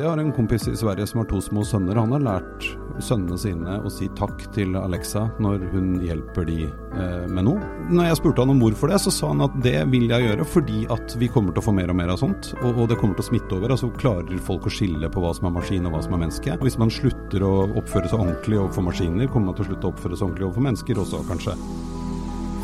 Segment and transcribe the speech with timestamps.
[0.00, 1.98] Jeg har en kompis i Sverige som har to små sønner.
[2.00, 2.64] Han har lært
[3.04, 7.66] sønnene sine å si takk til Alexa når hun hjelper de eh, med noe.
[7.92, 10.46] Når jeg spurte han om hvorfor det, så sa han at det vil jeg gjøre
[10.48, 12.48] fordi at vi kommer til å få mer og mer av sånt.
[12.62, 13.74] Og, og det kommer til å smitte over.
[13.76, 16.56] Altså klarer folk å skille på hva som er maskin og hva som er menneske.
[16.56, 19.90] Og hvis man slutter å oppføre seg ordentlig overfor maskiner, kommer man til å slutte
[19.90, 21.58] å oppføre seg ordentlig overfor mennesker også, kanskje.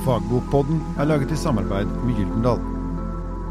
[0.08, 2.64] Fagbokpodden er laget i samarbeid med Gyldendal.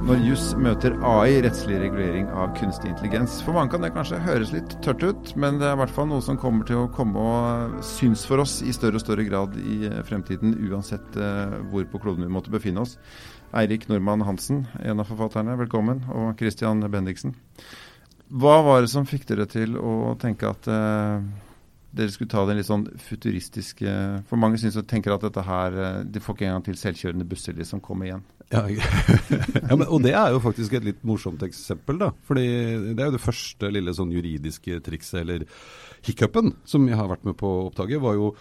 [0.05, 3.39] Når juss møter AI, rettslig regulering av kunstig intelligens.
[3.41, 6.05] For mange kan det kanskje høres litt tørt ut, men det er i hvert fall
[6.11, 9.57] noe som kommer til å komme og synes for oss i større og større grad
[9.57, 12.99] i fremtiden, uansett uh, hvor på kloden vi måtte befinne oss.
[13.57, 16.05] Eirik Normann Hansen, en av forfatterne, velkommen.
[16.13, 17.33] Og Christian Bendiksen.
[18.30, 21.17] Hva var det som fikk dere til å tenke at uh,
[21.97, 23.91] dere skulle ta den litt sånn futuristiske
[24.30, 27.27] For mange syns og tenker at dette her eh, De får ikke engang til selvkjørende
[27.30, 28.25] busser som kommer igjen.
[28.54, 28.66] Ja,
[29.70, 32.12] ja men, og det er jo faktisk et litt morsomt eksempel, da.
[32.27, 32.45] Fordi
[32.91, 35.48] det er jo det første lille sånn juridiske trikset, eller
[36.05, 38.36] hiccupen, som jeg har vært med på å oppdage, var jo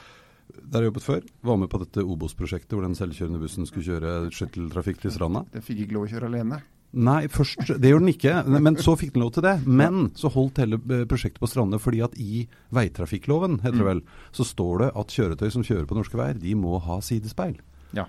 [0.55, 4.15] der jeg jobbet før, var med på dette Obos-prosjektet hvor den selvkjørende bussen skulle kjøre
[4.35, 5.45] skytteltrafikk til stranda.
[5.55, 6.61] Den fikk ikke lov å kjøre alene?
[6.95, 8.35] Nei, først, det gjorde den ikke.
[8.63, 9.57] Men så fikk den lov til det.
[9.67, 12.45] Men så holdt hele eh, prosjektet på stranda fordi at i
[12.77, 14.03] veitrafikkloven, heter det vel,
[14.37, 17.57] så står det at kjøretøy som kjører på norske veier, de må ha sidespeil.
[17.99, 18.07] Ja.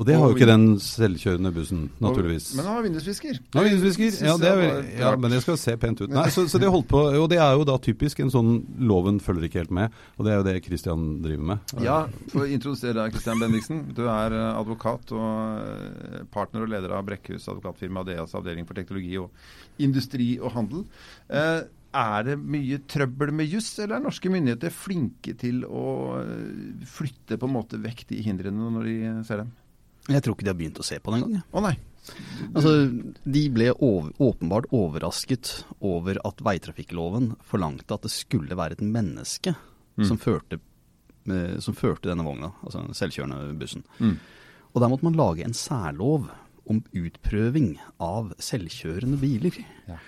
[0.00, 2.46] Og det har jo ikke den selvkjørende bussen, naturligvis.
[2.56, 3.36] Men han har vindusvisker.
[3.52, 4.14] Ja, vindusvisker.
[4.24, 6.08] Ja, det er, ja, men det skal se pent ut.
[6.10, 8.54] Nei, så, så det holdt på, og det er jo da typisk en sånn
[8.88, 11.76] loven følger ikke helt med, og det er jo det Kristian driver med.
[11.84, 11.98] Ja,
[12.32, 13.84] for å introdusere deg, Kristian Bendiksen.
[13.92, 18.80] Du er eh, advokat og eh, partner og leder av Brekkhus advokatfirma Adeas avdeling for
[18.80, 20.86] teknologi og industri og handel.
[21.28, 26.16] Eh, er det mye trøbbel med juss, eller er norske myndigheter flinke til å
[26.88, 28.94] flytte på en måte vekk de hindrene når de
[29.28, 29.52] ser dem?
[30.10, 31.42] Jeg tror ikke de har begynt å se på det engang.
[31.52, 31.76] Å nei.
[32.50, 32.72] Altså,
[33.22, 39.54] de ble over, åpenbart overrasket over at veitrafikkloven forlangte at det skulle være et menneske
[39.54, 40.06] mm.
[40.08, 40.58] som, førte,
[41.30, 43.86] eh, som, førte, denne vogna, altså den selvkjørende bussen.
[44.02, 44.16] Mm.
[44.72, 46.26] Og der måtte man lage en særlov
[46.70, 49.62] om utprøving av selvkjørende biler.
[49.86, 50.00] Ja.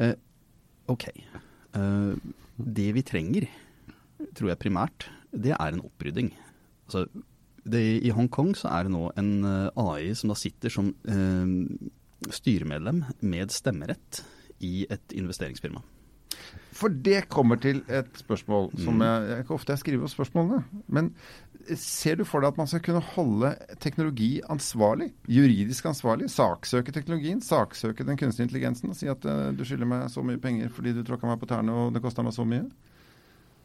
[0.00, 0.14] Eh,
[0.92, 1.08] ok.
[1.08, 2.12] Eh,
[2.60, 3.48] det vi trenger,
[4.36, 6.34] tror jeg primært, det er en opprydding.
[6.88, 7.06] Altså,
[7.64, 11.54] det, I Hongkong så er det nå en eh, AI som da sitter som eh,
[12.32, 14.22] styremedlem med stemmerett
[14.64, 15.82] i et investeringsfirma.
[16.74, 19.04] For det kommer til et spørsmål som mm.
[19.04, 20.82] jeg, jeg ofte jeg skriver opp spørsmålene.
[20.88, 21.10] Men
[21.76, 23.50] ser du for deg at man skal kunne holde
[23.82, 25.10] teknologi ansvarlig?
[25.28, 26.30] Juridisk ansvarlig?
[26.32, 27.42] Saksøke teknologien?
[27.44, 28.92] Saksøke den kunstige intelligensen?
[28.92, 31.50] Og si at uh, du skylder meg så mye penger fordi du tråkka meg på
[31.50, 32.64] tærne og det kosta meg så mye?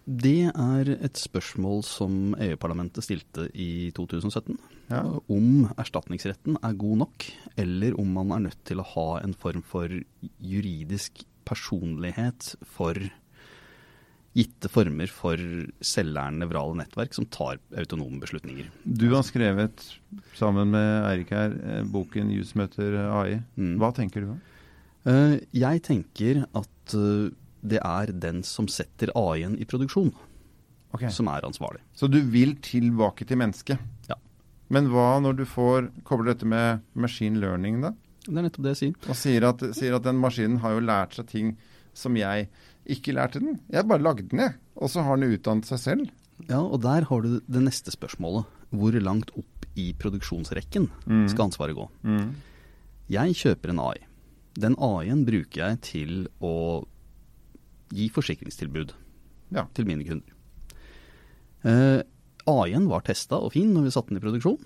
[0.06, 4.58] Det er et spørsmål som EU-parlamentet stilte i 2017.
[4.92, 5.02] Ja.
[5.34, 7.26] Om erstatningsretten er god nok,
[7.58, 9.90] eller om man er nødt til å ha en form for
[10.38, 13.00] juridisk personlighet for
[14.36, 15.40] gitte former for
[15.80, 18.68] selvlærende nevrale nettverk som tar autonome beslutninger.
[18.84, 19.86] Du har skrevet,
[20.36, 23.42] sammen med Eirik her, eh, boken 'Jus møter AI'.
[23.56, 23.78] Mm.
[23.80, 24.36] Hva tenker du?
[25.06, 27.32] Uh, jeg tenker at uh,
[27.66, 30.14] det er den som setter AI-en i produksjon,
[30.94, 31.10] okay.
[31.14, 31.82] som er ansvarlig.
[31.98, 33.82] Så du vil tilbake til mennesket?
[34.10, 34.18] Ja.
[34.74, 37.94] Men hva når du får kobler dette med machine learning, da?
[38.26, 39.10] Det er nettopp det jeg sier.
[39.10, 41.52] Og sier at, sier at den maskinen har jo lært seg ting
[41.96, 42.48] som jeg
[42.90, 43.60] ikke lærte den.
[43.72, 44.58] Jeg bare lagde den, jeg.
[44.76, 46.10] Og så har den utdannet seg selv.
[46.50, 48.50] Ja, og der har du det neste spørsmålet.
[48.76, 51.28] Hvor langt opp i produksjonsrekken mm.
[51.32, 51.86] skal ansvaret gå?
[52.04, 52.34] Mm.
[53.14, 54.02] Jeg kjøper en AI.
[54.58, 56.56] Den AI-en bruker jeg til å
[57.96, 58.94] gi forsikringstilbud
[59.56, 59.66] ja.
[59.76, 60.36] til mine kunder.
[61.66, 62.02] Eh,
[62.46, 64.60] AI-en var testa og fin når vi satte den i produksjon.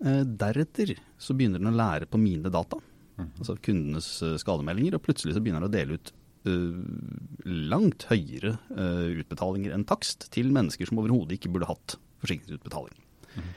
[0.00, 2.78] Eh, deretter så begynner den å lære på mine data,
[3.18, 3.34] mm.
[3.42, 6.12] altså kundenes uh, skademeldinger, og plutselig så begynner den å dele ut
[6.48, 12.96] eh, langt høyere uh, utbetalinger enn takst til mennesker som overhodet ikke burde hatt forsikringsutbetaling.
[13.36, 13.52] Mm.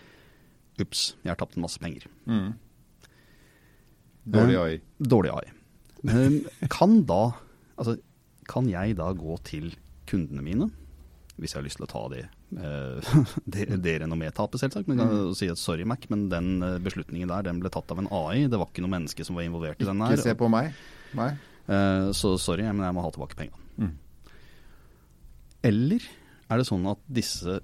[0.83, 2.09] Ups, jeg har tapt en masse penger.
[2.27, 2.51] Mm.
[4.33, 4.75] Dårlig AI.
[4.99, 5.47] Dårlig AI.
[6.71, 7.23] kan da
[7.73, 7.95] Altså,
[8.49, 9.73] kan jeg da gå til
[10.09, 10.69] kundene mine,
[11.41, 12.23] hvis jeg har lyst til å ta det,
[12.61, 13.13] eh,
[13.55, 15.33] det, det renommétapet, selvsagt, men kan mm.
[15.37, 18.45] si at sorry, Mac, men den eh, beslutningen der den ble tatt av en AI.
[18.51, 20.13] Det var ikke noe menneske som var involvert i den her.
[20.13, 20.75] Ikke se på meg.
[21.17, 21.39] meg.
[21.65, 23.61] Eh, så sorry, men jeg må ha tilbake pengene.
[23.79, 23.93] Mm.
[25.63, 26.05] Eller
[26.51, 27.57] er det sånn at disse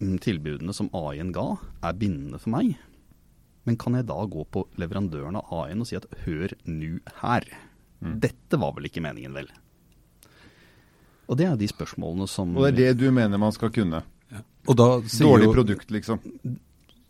[0.00, 1.48] mm, tilbudene som AI-en ga,
[1.82, 2.76] er bindende for meg?
[3.68, 7.46] Men kan jeg da gå på leverandøren av AI-en og si at hør nu her.
[8.02, 8.16] Mm.
[8.22, 9.50] Dette var vel ikke meningen, vel?
[11.32, 14.02] Og det er de spørsmålene som Og det er det du mener man skal kunne?
[14.32, 14.42] Ja.
[14.68, 16.20] Dårlig jo, produkt, liksom?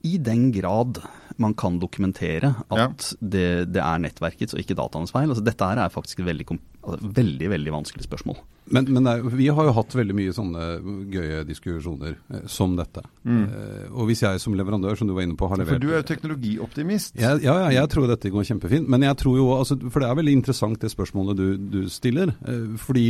[0.02, 1.02] I den grad
[1.40, 5.30] man kan dokumentere at det, det, er nettverkets og ikke dataenes feil.
[5.30, 6.46] Altså, dette her er faktisk et veldig,
[6.82, 8.40] altså, veldig, veldig vanskelig spørsmål.
[8.72, 10.66] Men, men nei, vi har jo hatt veldig mye sånne
[11.12, 13.02] gøye diskusjoner eh, som dette.
[13.26, 13.42] Mm.
[13.42, 15.90] Eh, og hvis jeg som leverandør, som du var inne på, har levert For du
[15.90, 17.18] er jo teknologioptimist.
[17.20, 18.90] Ja, ja, jeg tror dette går kjempefint.
[18.92, 22.36] Men jeg tror jo, altså, for det er veldig interessant det spørsmålet du, du stiller.
[22.46, 23.08] Eh, fordi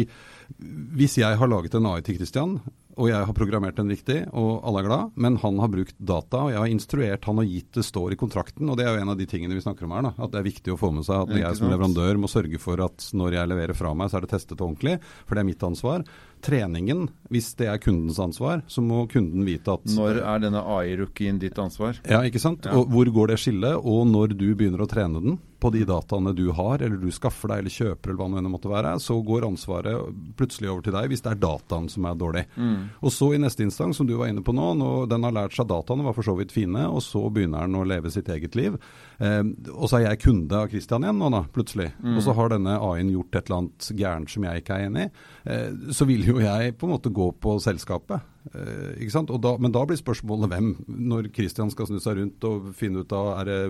[0.97, 2.57] hvis jeg har laget en AI til Christian,
[2.97, 6.45] og jeg har programmert den riktig, og alle er glad, men han har brukt data,
[6.47, 9.05] og jeg har instruert han og gitt det står i kontrakten, og det er jo
[9.05, 10.93] en av de tingene vi snakker om her, da, at det er viktig å få
[10.95, 14.13] med seg at jeg som leverandør må sørge for at når jeg leverer fra meg,
[14.13, 16.07] så er det testet ordentlig, for det er mitt ansvar.
[16.43, 21.39] Treningen, hvis det er kundens ansvar, så må kunden vite at Når er denne AI-rookien
[21.43, 22.01] ditt ansvar?
[22.03, 22.67] Ja, ikke sant.
[22.67, 22.75] Ja.
[22.81, 26.33] Og hvor går det skillet, og når du begynner å trene den på de dataene
[26.35, 29.47] du har, eller du skaffer deg eller kjøper, eller hva det måtte være, så går
[29.47, 32.45] ansvaret plutselig over til deg hvis det er dataen som er dårlig.
[32.57, 32.75] Mm.
[33.03, 35.57] Og så i neste instans, som du var inne på nå, når den har lært
[35.57, 38.59] seg dataene, var for så vidt fine, og så begynner den å leve sitt eget
[38.59, 38.79] liv.
[39.23, 39.43] Eh,
[39.73, 41.93] og så er jeg kunde av Christian igjen nå, da, plutselig.
[42.03, 42.17] Mm.
[42.17, 45.07] Og så har denne AI-en gjort et eller annet gærent som jeg ikke er enig
[45.07, 45.15] i.
[45.53, 48.32] Eh, så vil jo jeg på en måte gå på selskapet.
[48.51, 49.21] Eh?
[49.39, 50.73] Da, men da blir spørsmålet hvem,
[51.13, 53.61] når Christian skal snu seg rundt og finne ut av er det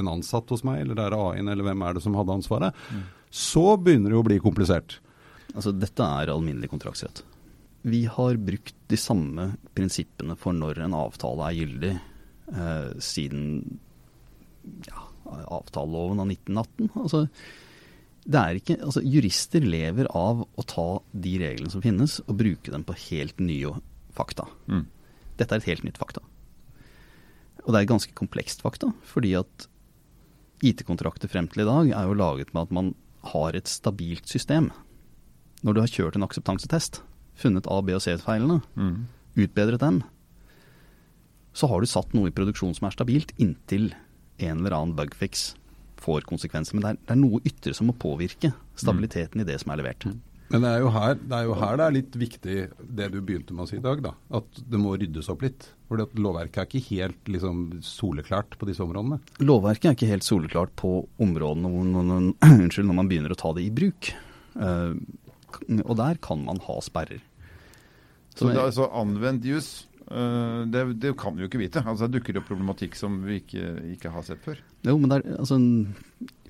[0.00, 2.82] en ansatt hos meg, eller er det AI-en, eller hvem er det som hadde ansvaret.
[2.90, 3.04] Mm.
[3.44, 4.98] Så begynner det å bli komplisert.
[5.54, 7.22] Altså Dette er alminnelig kontraktsrett.
[7.84, 11.92] Vi har brukt de samme prinsippene for når en avtale er gyldig,
[12.54, 13.42] eh, siden
[14.88, 15.04] ja,
[15.52, 16.88] avtaleloven av 1918.
[16.96, 17.26] Altså,
[18.24, 22.96] ikke, altså, jurister lever av å ta de reglene som finnes, og bruke dem på
[23.10, 23.74] helt nye
[24.16, 24.46] fakta.
[24.70, 24.86] Mm.
[25.40, 26.22] Dette er et helt nytt fakta.
[27.64, 29.68] Og det er et ganske komplekst fakta, fordi at
[30.64, 32.94] IT-kontrakter frem til i dag er jo laget med at man
[33.34, 34.70] har et stabilt system.
[35.64, 37.00] Når du har kjørt en akseptansetest,
[37.40, 38.96] funnet A, B og C-feilene, mm.
[39.40, 40.02] utbedret dem,
[41.54, 43.92] så har du satt noe i produksjon som er stabilt, inntil
[44.42, 45.52] en eller annen bugfix
[46.04, 46.76] får konsekvenser.
[46.76, 49.44] Men det er, det er noe ytre som må påvirke stabiliteten mm.
[49.44, 50.06] i det som er levert.
[50.08, 50.20] Mm.
[50.52, 52.56] Men det er, her, det er, jo her, det er litt viktig
[52.98, 54.12] det du begynte med å si i dag, da.
[54.38, 55.66] At det må ryddes opp litt.
[55.88, 59.18] For lovverket er ikke helt liksom, soleklart på disse områdene.
[59.42, 60.92] Lovverket er ikke helt soleklart på
[61.24, 64.12] områdene hvor når, unnskyld, når man begynner å ta det i bruk.
[64.54, 64.92] Uh,
[65.80, 67.24] og der kan man ha sperrer.
[68.34, 69.74] Så, så det er altså anvendt jus
[70.04, 71.80] Uh, det, det, kan vi jo ikke vite.
[71.80, 74.58] Altså, det dukker opp problematikk som vi ikke, ikke har sett før.
[74.84, 75.56] Jo, men er, altså,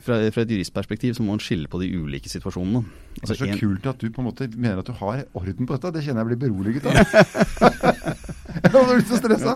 [0.04, 2.82] fra, fra, et juristperspektiv så må man skille på de ulike situasjonene.
[3.20, 3.60] Altså, det er så en...
[3.60, 5.92] kult at du på en måte mener at du har orden på dette.
[5.94, 6.98] Det kjenner jeg blir beroliget av.
[8.64, 9.54] jeg har så stressa.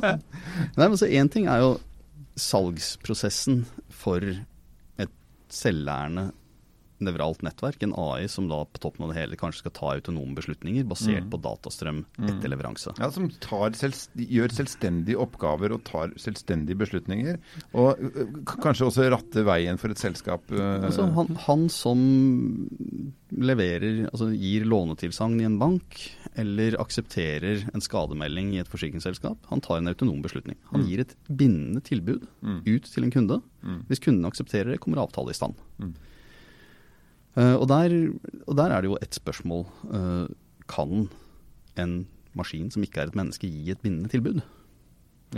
[0.78, 1.72] Nei, men så Én ting er jo
[2.38, 5.14] salgsprosessen for et
[5.50, 6.30] selvlærende
[7.04, 10.36] nevralt nettverk, en AI som da på toppen av det hele kanskje skal ta autonome
[10.38, 11.30] beslutninger basert mm.
[11.32, 12.28] på datastrøm mm.
[12.30, 12.94] etter leveranse.
[12.98, 13.30] Ja, Som
[13.78, 17.38] selv, gjør selvstendige oppgaver og tar selvstendige beslutninger.
[17.78, 18.00] Og
[18.64, 20.50] kanskje også ratter veien for et selskap.
[20.52, 22.02] Altså, han, han, som
[23.28, 26.00] leverer, altså gir lånetilsagn i en bank,
[26.38, 30.58] eller aksepterer en skademelding i et forsikringsselskap, han tar en autonom beslutning.
[30.72, 30.88] Han mm.
[30.88, 32.60] gir et bindende tilbud mm.
[32.66, 33.40] ut til en kunde.
[33.62, 33.80] Mm.
[33.88, 35.58] Hvis kunden aksepterer det, kommer avtale i stand.
[37.38, 37.92] Uh, og, der,
[38.48, 39.66] og, der, er det jo ett spørsmål.
[39.86, 40.26] Uh,
[40.68, 41.06] kan
[41.78, 42.00] en
[42.38, 44.40] maskin som ikke er et menneske, gi et bindende tilbud?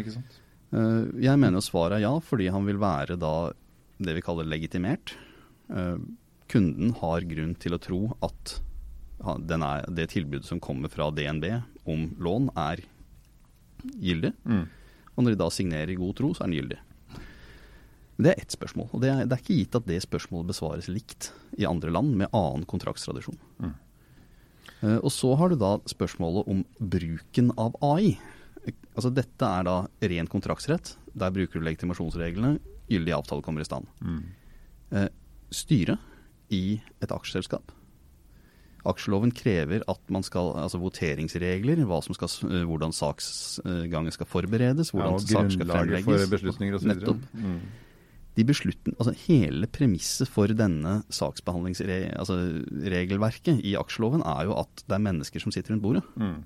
[0.01, 0.39] Ikke sant?
[0.73, 3.53] Uh, jeg mener jo svaret er ja, fordi han vil være da
[4.01, 5.13] det vi kaller legitimert.
[6.51, 8.55] kunden har grunn til å tro at
[9.21, 11.45] er, det tilbudet som kommer fra DNB
[11.85, 12.81] om lån, er
[14.01, 14.33] gyldig.
[14.49, 14.65] Mm.
[15.15, 16.79] Og når de da signerer i god tro, så er den gyldig.
[18.25, 18.91] Det er ett spørsmål.
[18.95, 22.13] Og det er, det er, ikke gitt at det spørsmålet besvares likt i andre land
[22.21, 23.39] med annen kontraktstradisjon.
[23.63, 23.73] Mm.
[24.81, 28.15] Uh, og så har du da spørsmålet om bruken av AI.
[28.95, 29.77] Altså Dette er da
[30.13, 30.95] ren kontraktsrett.
[31.17, 32.59] Der bruker du legitimasjonsreglene.
[32.91, 33.89] Gyldig avtale kommer i stand.
[34.05, 34.23] Mm.
[34.93, 35.11] Uh,
[35.55, 36.01] styret
[36.53, 37.77] i et aksjeselskap.
[38.89, 41.83] Aksjeloven krever at man skal, altså voteringsregler,
[42.17, 46.25] skal, uh, hvordan saksgangen skal forberedes, hvordan ja, saker skal fremlegges.
[46.25, 47.31] For beslutninger og så Nettopp.
[47.37, 47.87] Mm
[48.39, 54.95] de beslutten, altså hele premisset for denne saksbehandlingsregelverket altså i aksjeloven er jo at det
[54.97, 56.05] er mennesker som sitter rundt bordet.
[56.15, 56.41] Mm.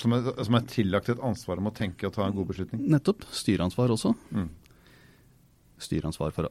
[0.00, 2.80] Som, er, som, er, tillagt et ansvar om å tenke og ta en god beslutning?
[2.92, 3.20] Nettopp.
[3.32, 4.10] Styreansvar også.
[4.32, 4.50] Mm.
[5.84, 6.44] Styreansvar for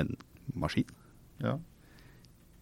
[0.00, 0.08] en
[0.56, 0.90] maskin.
[1.40, 1.54] Ja.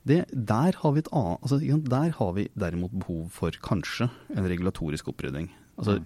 [0.09, 1.57] Det, der, har vi et annet, altså,
[1.91, 5.47] der har vi derimot behov for kanskje en regulatorisk opprydding.
[5.79, 6.05] Altså, mm.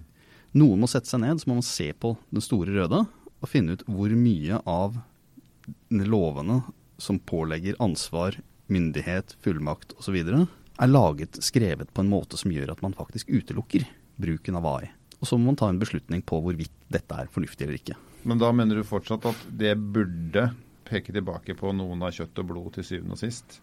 [0.61, 2.99] Noen må sette seg ned, så må man se på den store røde
[3.43, 4.97] å finne ut hvor mye av
[5.89, 6.61] lovene
[7.01, 8.39] som pålegger ansvar,
[8.71, 10.19] myndighet, fullmakt osv.,
[10.81, 13.85] er laget, skrevet på en måte som gjør at man faktisk utelukker
[14.17, 14.87] bruken av AI.
[15.19, 17.97] Og så må man ta en beslutning på hvorvidt dette er fornuftig eller ikke.
[18.27, 20.49] Men da mener du fortsatt at det burde
[20.87, 23.59] peke tilbake på noen av kjøtt og blod til syvende og sist?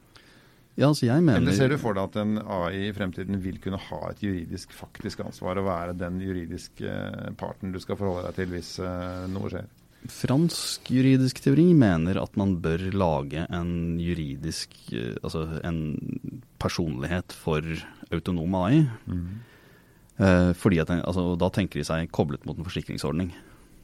[0.81, 1.43] Ja, altså jeg mener...
[1.45, 4.73] Men ser du for deg at en AI i fremtiden vil kunne ha et juridisk
[4.73, 9.27] faktisk ansvar og være den juridiske eh, parten du skal forholde deg til hvis uh,
[9.29, 9.69] noe skjer?
[10.09, 15.83] Fransk juridisk teori mener at man bør lage en juridisk uh, Altså en
[16.63, 17.61] personlighet for
[18.11, 18.83] autonom AI.
[19.07, 19.31] Mm.
[20.61, 23.31] Fordi at altså, Da tenker de seg koblet mot en forsikringsordning.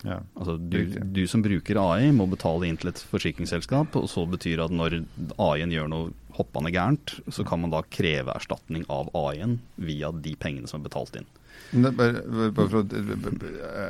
[0.07, 4.23] Ja, altså du, du, som bruker AI må betale inn til et forsikringsselskap, og så
[4.31, 5.01] betyr det at når
[5.43, 10.37] AI-en gjør noe hoppende gærent, så kan man da kreve erstatning av AI-en via de
[10.39, 11.27] pengene som er betalt inn.
[11.73, 12.21] Bare,
[12.55, 12.93] bare for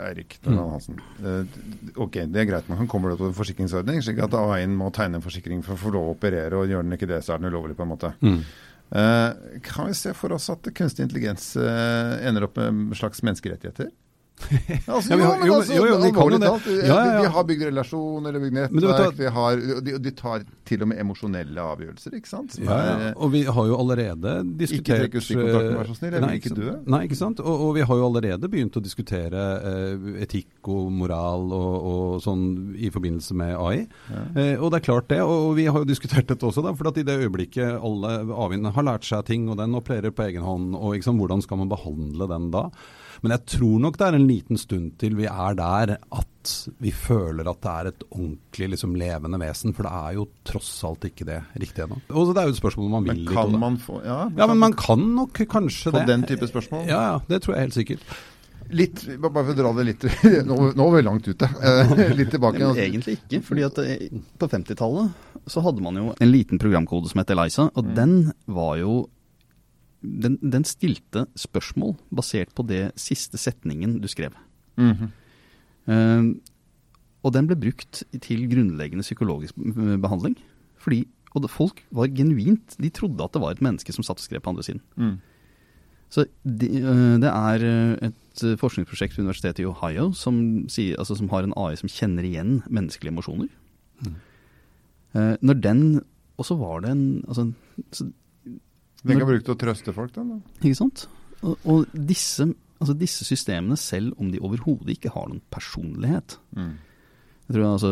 [0.06, 0.54] Eirik mm.
[0.56, 1.02] Hansen.
[1.20, 1.58] Eh,
[2.00, 5.26] ok, det er greit, man kommer til en forsikringsordning, slik at AI-en må tegne en
[5.26, 7.50] forsikring for å få lov å operere, og gjør den ikke det, så er den
[7.52, 8.14] ulovlig, på en måte.
[8.24, 8.40] Mm.
[8.86, 13.24] Uh, kan vi se for oss at kunstig intelligens uh, ender opp med en slags
[13.26, 13.90] menneskerettigheter?
[14.86, 16.48] altså, ja, har, jo, altså, jo, jo, vi kan jo det.
[16.84, 19.16] Ja, ja, vi har bygd relasjoner, eller bygd nettverk.
[19.18, 22.58] Vi har, de, de, tar til og med emosjonelle avgjørelser, ikke sant?
[22.60, 26.18] Er, og vi har jo allerede diskutert Ikke trekk stikkontakten, vær så snill.
[26.18, 26.74] Jeg vil ikke dø.
[26.94, 27.40] Nei, ikke sant.
[27.40, 32.12] Og, og, vi har jo allerede begynt å diskutere eh, etikk og moral og, og,
[32.24, 32.44] sånn
[32.76, 33.80] i forbindelse med AI.
[34.12, 35.22] Eh, og det er klart det.
[35.24, 36.76] Og, vi har jo diskutert dette også, da.
[36.76, 40.28] For at i det øyeblikket alle avvindene har lært seg ting, og den opererer på
[40.28, 42.68] egen hånd, og liksom, hvordan skal man behandle den da?
[43.22, 46.92] Men jeg tror nok det er en liten stund til vi er der at vi
[46.94, 49.74] føler at det er et ordentlig liksom, levende vesen.
[49.76, 52.00] For det er jo tross alt ikke det riktig ennå.
[52.12, 53.24] Og det er jo et spørsmål om man vil.
[53.24, 56.06] Men kan litt, man få Ja, ja men man kan nok kanskje få det.
[56.06, 56.88] Få den type spørsmål?
[56.90, 58.16] Ja, ja, det tror jeg helt sikkert.
[58.74, 60.04] Litt, bare for å dra det litt
[60.48, 61.48] Nå, nå var vi langt ute.
[62.18, 62.62] litt tilbake.
[62.62, 63.42] Men egentlig ikke.
[63.46, 64.08] fordi at eh,
[64.38, 67.68] På 50-tallet så hadde man jo en liten programkode som het Eliza.
[67.78, 67.92] Og mm.
[67.94, 68.16] den
[68.50, 69.04] var jo
[70.22, 74.34] den, den, stilte spørsmål basert på det siste setningen du skrev.
[74.76, 75.10] Mm -hmm.
[75.88, 76.36] uh,
[77.22, 79.54] og den ble brukt til grunnleggende psykologisk
[80.02, 80.36] behandling.
[80.78, 84.24] Fordi, og folk var genuint De trodde at det var et menneske som satt og
[84.24, 84.80] skrev på andre siden.
[84.96, 85.18] Mm.
[86.08, 91.16] Så de, uh, det er eh, et forskningsprosjekt ved Universitetet i Ohio som, sier, altså,
[91.16, 93.48] som, har en AI som kjenner igjen menneskelige emosjoner.
[94.04, 94.14] Mm.
[95.16, 95.82] Uh, når den
[96.36, 97.52] Og så var det en altså,
[99.06, 100.24] den kan bruke til å trøste folk, da.
[100.62, 101.06] Ikke sant.
[101.42, 102.46] Og, og disse,
[102.80, 106.74] altså disse, systemene, selv om de overhodet ikke har noen personlighet mm.
[107.46, 107.90] Jeg tror altså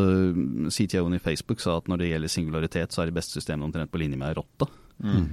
[0.75, 3.93] CTO-en i Facebook sa at når det gjelder singularitet, så er de beste systemene omtrent
[3.93, 4.67] på linje med rotta.
[4.99, 5.29] Mm.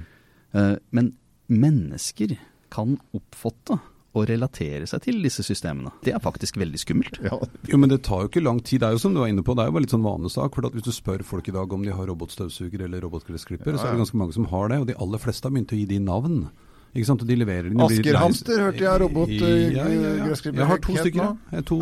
[0.54, 1.08] Uh, men
[1.50, 2.36] mennesker
[2.70, 3.80] kan oppfatte
[4.12, 5.92] å relatere seg til disse systemene.
[6.04, 7.18] Det er faktisk veldig skummelt.
[7.24, 7.38] Ja.
[7.70, 8.82] Jo, Men det tar jo ikke lang tid.
[8.82, 10.54] Det er jo som du var inne på, det er jo bare litt sånn vanesak.
[10.54, 13.80] for Hvis du spør folk i dag om de har robotstøvsuger eller robotgressklipper, ja, ja.
[13.80, 14.82] så er det ganske mange som har det.
[14.82, 16.44] Og de aller fleste har begynt å gi de navn.
[16.92, 17.24] Ikke sant?
[17.24, 19.72] Og de leverer Asker Hamster hørte jeg robotgressklipper.
[19.72, 20.36] Ja, ja, ja.
[20.60, 21.22] Jeg har to stykker.
[21.24, 21.78] Jeg har to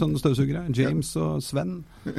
[0.00, 0.64] sånne støvsugere.
[0.72, 1.82] James og Sven.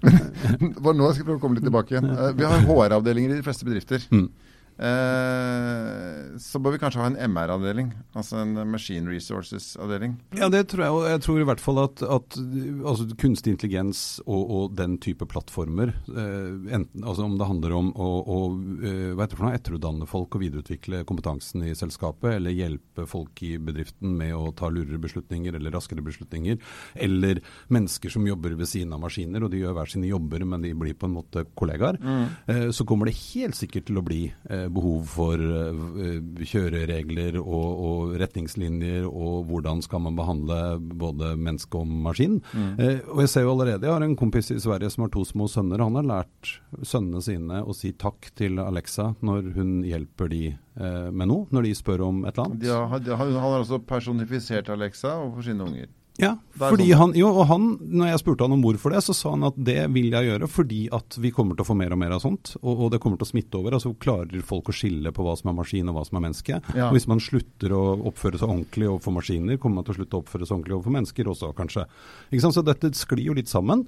[0.00, 2.08] Nå skal jeg prøve å komme litt tilbake igjen.
[2.10, 4.08] Eh, vi har HR-avdelinger i de fleste bedrifter.
[4.08, 4.30] Mm.
[4.76, 10.18] Eh, så bør vi kanskje ha en MR-avdeling, altså en Machine Resources-avdeling.
[10.36, 10.96] Ja, det tror jeg.
[10.96, 15.24] Og jeg tror i hvert fall at, at altså, kunstig intelligens og, og, den type
[15.30, 18.38] plattformer, eh, enten, altså om det handler om å, å
[18.84, 24.34] eh, noe, etterutdanne folk og videreutvikle kompetansen i selskapet, eller hjelpe folk i bedriften med
[24.36, 26.60] å ta lurere beslutninger eller raskere beslutninger,
[27.06, 27.40] eller
[27.72, 30.74] mennesker som jobber ved siden av maskiner, og de gjør hver sine jobber, men de
[30.76, 32.24] blir på en måte kollegaer, mm.
[32.52, 37.66] eh, så kommer det helt sikkert til å bli eh, behov for eh, kjøreregler og,
[37.88, 42.38] og, retningslinjer, og hvordan skal man behandle både menneske og maskin.
[42.52, 42.70] Mm.
[42.78, 45.24] Eh, og Jeg ser jo allerede, jeg har en kompis i Sverige som har to
[45.28, 45.84] små sønner.
[45.84, 51.08] Han har lært sønnene sine å si takk til Alexa når hun hjelper de eh,
[51.10, 52.66] med noe, når de spør om et eller annet.
[52.66, 55.92] Ja, han har altså personifisert Alexa overfor sine unger?
[56.22, 56.98] Ja, fordi sånn.
[57.00, 59.56] han, jo, og han, når jeg spurte han om hvorfor det, så sa han at
[59.60, 62.22] det vil jeg gjøre fordi at vi kommer til å få mer og mer av
[62.24, 62.54] sånt.
[62.62, 63.76] Og, og det kommer til å smitte over.
[63.76, 66.60] altså Klarer folk å skille på hva som er maskin og hva som er menneske.
[66.72, 66.88] Ja.
[66.88, 70.18] Og Hvis man slutter å oppføre seg ordentlig overfor maskiner, kommer man til å slutte
[70.18, 71.86] å oppføre seg ordentlig overfor mennesker også, kanskje.
[72.30, 72.56] Ikke sant?
[72.56, 73.84] Så dette sklir jo litt sammen.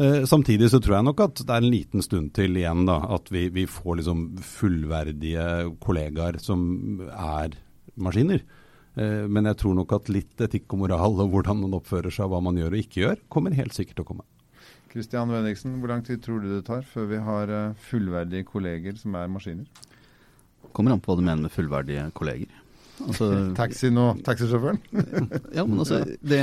[0.00, 3.00] Eh, samtidig så tror jeg nok at det er en liten stund til igjen da,
[3.16, 5.48] at vi, vi får liksom fullverdige
[5.80, 6.62] kollegaer som
[7.08, 7.56] er
[8.00, 8.44] maskiner.
[8.98, 12.26] Eh, men jeg tror nok at litt etikk og moral og hvordan man oppfører seg
[12.26, 14.26] og hva man gjør og ikke gjør, kommer helt sikkert til å komme.
[14.90, 18.98] Kristian Wenniksen, hvor lang tid tror du det tar før vi har eh, fullverdige kolleger
[18.98, 19.86] som er maskiner?
[20.74, 22.50] Kommer an på hva du mener med fullverdige kolleger.
[23.06, 23.30] Altså,
[23.60, 24.82] Taxien nå, taxisjåføren?
[25.56, 26.42] ja, men altså det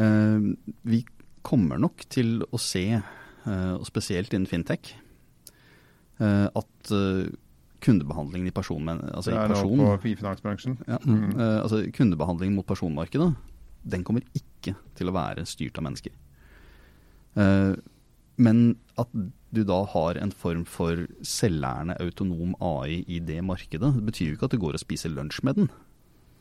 [0.00, 0.48] uh,
[0.90, 1.04] Vi
[1.46, 4.90] kommer nok til å se, uh, og spesielt innen fintech,
[6.18, 6.92] uh, at
[7.84, 9.76] kundebehandlingen i, person, altså det i er person.
[9.80, 10.78] nå på finansbransjen.
[10.86, 13.30] Ja, eh, altså kundebehandlingen mot personmarkedet,
[13.90, 16.16] den kommer ikke til å være styrt av mennesker.
[17.38, 17.78] Uh,
[18.40, 19.08] men at
[19.50, 24.36] du da har en form for selvlærende autonom AI i det markedet, det betyr jo
[24.38, 25.72] ikke at du går og spiser lunsj med den.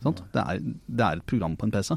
[0.04, 0.22] Sant?
[0.34, 1.96] Det, er, det er et program på en PC.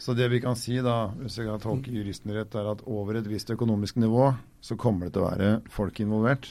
[0.00, 3.18] Så det vi kan si, da, hvis jeg kan tolke juristen rett, er at over
[3.18, 4.28] et visst økonomisk nivå
[4.64, 6.50] så kommer det til å være folk involvert.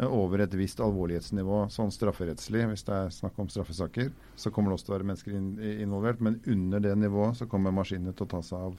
[0.00, 4.72] Eh, Over et visst alvorlighetsnivå, sånn strafferettslig, hvis det er snakk om straffesaker, så kommer
[4.72, 5.50] det også til å være mennesker in
[5.84, 6.20] involvert.
[6.24, 8.78] Men under det nivået så kommer maskinene til å ta seg av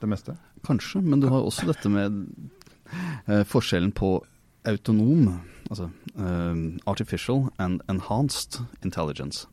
[0.00, 0.36] det meste.
[0.66, 2.22] Kanskje, men du har også dette med
[3.28, 4.18] eh, forskjellen på
[4.68, 9.46] autonom, altså eh, artificial and enhanced intelligence.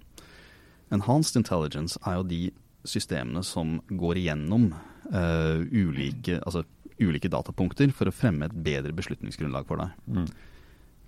[0.91, 2.41] Enhanced intelligence er jo de
[2.88, 4.69] systemene som går igjennom
[5.12, 6.63] eh, ulike, altså,
[7.00, 10.29] ulike datapunkter for å fremme et bedre beslutningsgrunnlag for deg.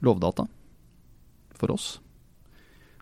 [0.05, 0.45] Lovdata
[1.59, 1.99] for oss.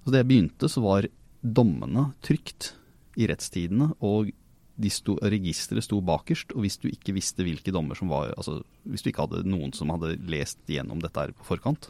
[0.01, 1.07] Altså det jeg begynte, så var
[1.43, 2.73] dommene trygt
[3.17, 4.31] i rettstidene, og
[4.77, 6.53] de sto, registeret sto bakerst.
[6.53, 9.73] Og hvis du ikke visste hvilke dommer som var altså Hvis du ikke hadde noen
[9.73, 11.89] som hadde lest gjennom dette her på forkant,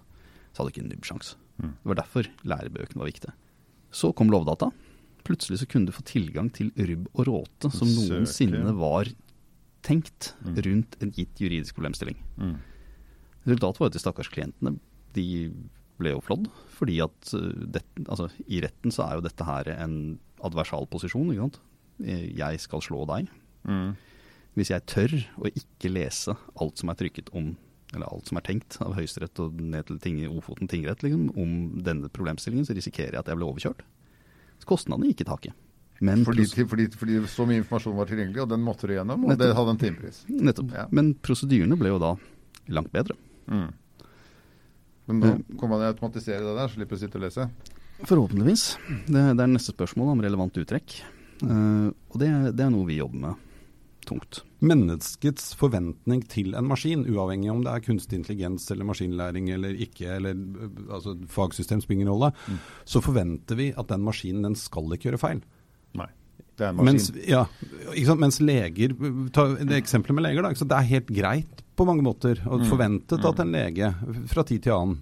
[0.53, 1.35] så hadde du ikke en nubbsjanse.
[1.61, 1.73] Mm.
[1.83, 3.33] Det var derfor lærebøkene var viktige.
[3.91, 4.71] Så kom Lovdata.
[5.27, 9.11] Plutselig så kunne du få tilgang til rubb og råte som noensinne var
[9.83, 10.55] tenkt Mm.
[10.65, 12.17] rundt en gitt juridisk problemstilling.
[12.37, 12.57] Mm.
[13.45, 14.79] Resultatet var at de stakkars klientene
[15.15, 15.27] de
[15.97, 16.49] ble jo flådd.
[16.77, 21.31] Fordi at uh, det, altså, i retten så er jo dette her en adversal posisjon.
[21.33, 21.61] ikke sant?
[22.03, 23.29] Eh, Jeg skal slå deg.
[23.67, 23.95] Mm.
[24.57, 27.55] Hvis jeg tør å ikke lese alt som er trykket om
[27.95, 31.53] eller alt som er tenkt av Høyesterett og ned til ting, Ofoten tingrett liksom, om
[31.85, 33.85] denne problemstillingen, så risikerer jeg at jeg blir overkjørt.
[34.59, 35.53] Så kostnadene gikk i taket.
[36.03, 39.31] Men Fordi, fordi, fordi så mye informasjon var tilgjengelig, og den måtte du gjennom, og
[39.31, 39.39] Nettopp.
[39.45, 40.19] det hadde en timepris.
[40.27, 40.73] nettopp.
[40.75, 40.83] Ja.
[40.91, 42.11] Men prosedyrene ble jo da
[42.75, 43.15] langt bedre.
[43.47, 43.69] Mm.
[45.07, 47.47] Men nå kommer man automatisere det der, slipper å sitte og lese.
[48.05, 48.65] Forhåpentligvis.
[49.07, 50.99] Det, det er neste spørsmål om relevant uttrekk.
[51.41, 53.43] Uh, og det, det er noe vi jobber med
[54.07, 54.41] tungt.
[54.63, 60.15] Menneskets forventning til en maskin, uavhengig om det er kunstig intelligens eller maskinlæring eller ikke,
[60.15, 62.31] eller øh, altså, fagsystem spiller ingen rolle,
[62.87, 65.43] så forventer vi at den maskinen den skal ikke gjøre feil.
[65.97, 66.07] Nei.
[66.07, 66.26] Det er en maskin.
[66.57, 67.43] Mens, ja,
[67.93, 68.19] ikke sant?
[68.23, 68.95] Mens leger
[69.35, 69.43] Ta
[69.77, 70.41] eksempelet med leger.
[70.41, 70.71] Da, ikke sant?
[70.73, 72.69] Det er helt greit på mange måter og Mm.
[72.71, 73.91] forventet at en lege
[74.27, 74.97] fra tid til annen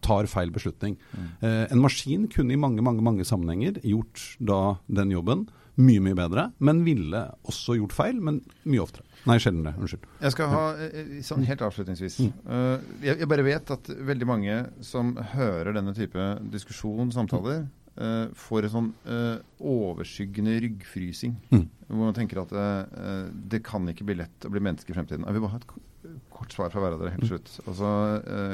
[0.00, 0.94] tar feil beslutning.
[1.12, 1.26] Mm.
[1.42, 5.48] Eh, en maskin kunne i mange mange, mange sammenhenger gjort da den jobben
[5.80, 9.04] mye mye bedre, men ville også gjort feil, men mye oftere.
[9.26, 9.74] Nei, sjeldnere.
[9.80, 10.02] Unnskyld.
[10.20, 14.56] Jeg skal ha, eh, sånn helt avslutningsvis eh, jeg, jeg bare vet at veldig mange
[14.84, 21.36] som hører denne type diskusjon, samtaler, eh, får en sånn uh, overskyggende ryggfrysing.
[21.50, 21.66] Mm.
[21.88, 25.26] Hvor man tenker at uh, det kan ikke bli lett å bli menneske i fremtiden.
[25.26, 27.50] Jeg vil bare ha et kort svar fra hver av dere helt slutt.
[27.66, 27.90] Altså,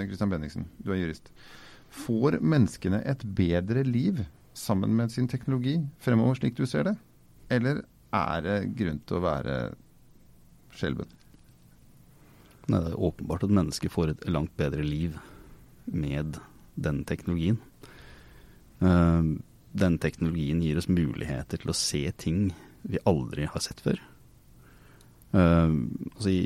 [0.09, 1.31] Christian Bendiksen, du er jurist.
[1.94, 4.25] Får menneskene et bedre liv
[4.57, 6.96] sammen med sin teknologi fremover, slik du ser det?
[7.53, 7.85] Eller
[8.16, 9.57] er det grunn til å være
[10.77, 11.12] skjelven?
[12.66, 15.18] Nei, Det er åpenbart at mennesker får et langt bedre liv
[15.87, 16.40] med
[16.75, 17.61] den teknologien.
[18.80, 19.22] Eh,
[19.76, 22.50] den teknologien gir oss muligheter til å se ting
[22.86, 24.00] vi aldri har sett før.
[25.36, 25.76] Eh,
[26.14, 26.42] altså i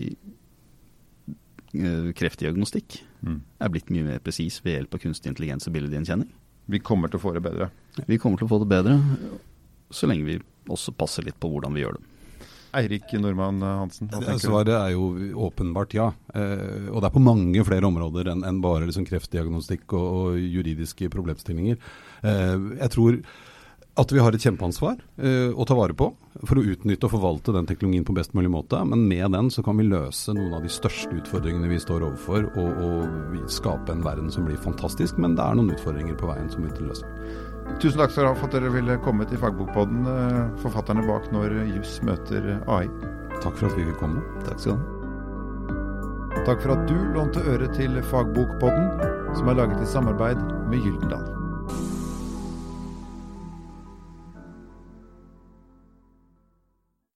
[1.76, 6.30] eh, kreftdiagnostikk er blitt mye mer presis ved hjelp av kunstig intelligens og bildegjenkjenning.
[6.70, 7.70] Vi kommer til å få det bedre.
[8.06, 8.98] Vi kommer til å få det bedre
[9.90, 10.38] så lenge vi
[10.70, 12.04] også passer litt på hvordan vi gjør det.
[12.76, 14.42] Eirik Nordmann Hansen, tenker du?
[14.42, 15.11] Svaret er jo
[15.48, 16.11] åpenbart ja.
[16.35, 21.80] Eh, og det er på mange flere områder enn bare liksom kreftdiagnostikk og, juridiske problemstillinger.
[22.22, 23.22] Eh, jeg tror
[24.00, 26.09] at vi har et kjempeansvar eh, å ta vare på
[26.46, 28.78] for å utnytte og forvalte den teknologien på best mulig måte.
[28.87, 32.46] Men med den så kan vi løse noen av de største utfordringene vi står overfor,
[32.54, 35.18] og, og skape en verden som blir fantastisk.
[35.20, 37.49] Men det er noen utfordringer på veien som vi ikke løser.
[37.78, 41.30] Tusen takk skal dere ha for at dere ville komme til Fagbokpodden, eh, forfatterne bak
[41.33, 42.88] Når juss møter AI.
[43.40, 44.24] Takk for at vi fikk komme.
[44.44, 44.96] Takk skal du ha.
[46.44, 51.39] Takk for at du lånte øre til Fagbokpodden, som er laget i samarbeid med Gyldendal.